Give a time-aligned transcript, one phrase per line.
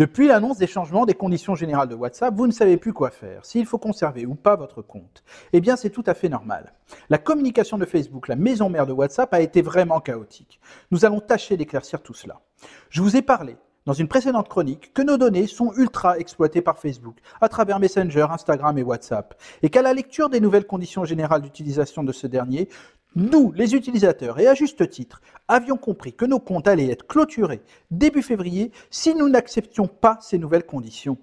[0.00, 3.44] Depuis l'annonce des changements des conditions générales de WhatsApp, vous ne savez plus quoi faire,
[3.44, 5.22] s'il faut conserver ou pas votre compte.
[5.52, 6.72] Eh bien, c'est tout à fait normal.
[7.10, 10.58] La communication de Facebook, la maison mère de WhatsApp, a été vraiment chaotique.
[10.90, 12.40] Nous allons tâcher d'éclaircir tout cela.
[12.88, 16.78] Je vous ai parlé dans une précédente chronique que nos données sont ultra exploitées par
[16.78, 21.42] Facebook à travers Messenger, Instagram et WhatsApp, et qu'à la lecture des nouvelles conditions générales
[21.42, 22.70] d'utilisation de ce dernier,
[23.16, 27.62] nous, les utilisateurs, et à juste titre, avions compris que nos comptes allaient être clôturés
[27.90, 31.18] début février si nous n'acceptions pas ces nouvelles conditions.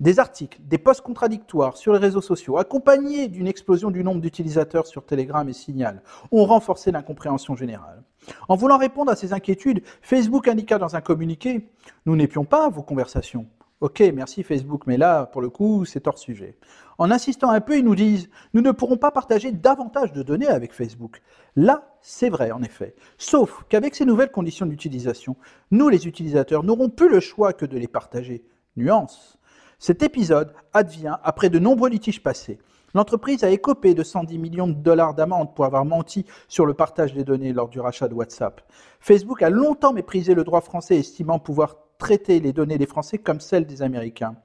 [0.00, 4.86] Des articles, des posts contradictoires sur les réseaux sociaux, accompagnés d'une explosion du nombre d'utilisateurs
[4.86, 8.02] sur Telegram et Signal, ont renforcé l'incompréhension générale.
[8.48, 11.68] En voulant répondre à ces inquiétudes, Facebook indiqua dans un communiqué
[12.06, 13.46] Nous n'épions pas vos conversations.
[13.80, 16.56] Ok, merci Facebook, mais là, pour le coup, c'est hors sujet.
[16.98, 20.48] En insistant un peu, ils nous disent Nous ne pourrons pas partager davantage de données
[20.48, 21.22] avec Facebook.
[21.54, 22.96] Là, c'est vrai, en effet.
[23.18, 25.36] Sauf qu'avec ces nouvelles conditions d'utilisation,
[25.70, 28.44] nous, les utilisateurs, n'aurons plus le choix que de les partager.
[28.76, 29.38] Nuance.
[29.78, 32.58] Cet épisode advient après de nombreux litiges passés.
[32.94, 37.14] L'entreprise a écopé de 110 millions de dollars d'amende pour avoir menti sur le partage
[37.14, 38.60] des données lors du rachat de WhatsApp.
[38.98, 43.40] Facebook a longtemps méprisé le droit français, estimant pouvoir traiter les données des Français comme
[43.40, 44.36] celles des Américains.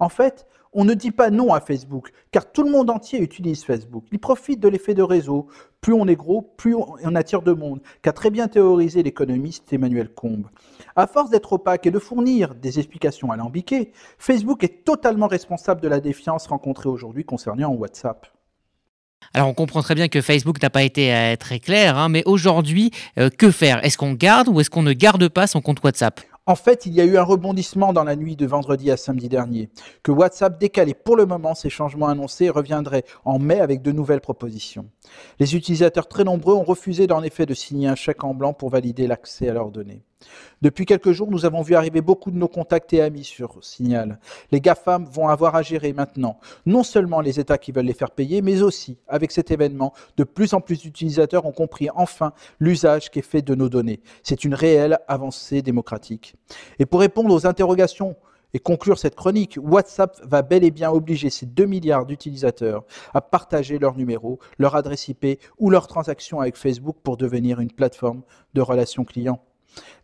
[0.00, 3.64] En fait, on ne dit pas non à Facebook, car tout le monde entier utilise
[3.64, 4.04] Facebook.
[4.10, 5.46] Il profite de l'effet de réseau.
[5.80, 10.08] Plus on est gros, plus on attire de monde, qu'a très bien théorisé l'économiste Emmanuel
[10.08, 10.46] Combe.
[10.96, 15.88] À force d'être opaque et de fournir des explications alambiquées, Facebook est totalement responsable de
[15.88, 18.26] la défiance rencontrée aujourd'hui concernant WhatsApp.
[19.32, 22.22] Alors on comprend très bien que Facebook n'a pas été euh, très clair, hein, mais
[22.26, 23.84] aujourd'hui, euh, que faire?
[23.84, 26.20] Est-ce qu'on garde ou est-ce qu'on ne garde pas son compte WhatsApp?
[26.46, 29.28] En fait, il y a eu un rebondissement dans la nuit de vendredi à samedi
[29.28, 29.70] dernier,
[30.02, 33.92] que WhatsApp décalait pour le moment ces changements annoncés et reviendrait en mai avec de
[33.92, 34.86] nouvelles propositions.
[35.38, 38.68] Les utilisateurs très nombreux ont refusé en effet de signer un chèque en blanc pour
[38.68, 40.02] valider l'accès à leurs données.
[40.62, 44.18] Depuis quelques jours, nous avons vu arriver beaucoup de nos contacts et amis sur Signal.
[44.50, 48.10] Les GAFAM vont avoir à gérer maintenant non seulement les États qui veulent les faire
[48.10, 53.10] payer, mais aussi, avec cet événement, de plus en plus d'utilisateurs ont compris enfin l'usage
[53.10, 54.00] qui est fait de nos données.
[54.22, 56.36] C'est une réelle avancée démocratique.
[56.78, 58.16] Et pour répondre aux interrogations
[58.54, 63.20] et conclure cette chronique, WhatsApp va bel et bien obliger ces 2 milliards d'utilisateurs à
[63.20, 68.22] partager leurs numéros, leur adresse IP ou leurs transactions avec Facebook pour devenir une plateforme
[68.54, 69.42] de relations clients.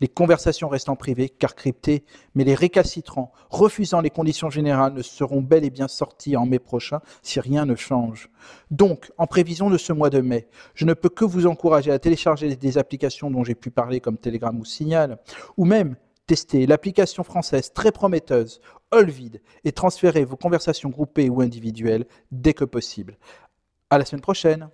[0.00, 5.02] Les conversations restent en privé, car cryptées, mais les récalcitrants, refusant les conditions générales, ne
[5.02, 8.30] seront bel et bien sortis en mai prochain si rien ne change.
[8.70, 11.98] Donc, en prévision de ce mois de mai, je ne peux que vous encourager à
[11.98, 15.18] télécharger des applications dont j'ai pu parler comme Telegram ou Signal,
[15.56, 15.96] ou même
[16.26, 22.64] tester l'application française très prometteuse Olvid et transférer vos conversations groupées ou individuelles dès que
[22.64, 23.16] possible.
[23.90, 24.68] À la semaine prochaine!